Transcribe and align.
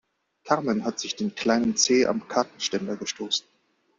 Carmen 0.45 0.83
hat 0.83 0.97
sich 0.99 1.15
den 1.15 1.35
kleinen 1.35 1.75
Zeh 1.77 2.07
am 2.07 2.27
Kartenständer 2.27 2.95
gestoßen. 2.97 3.45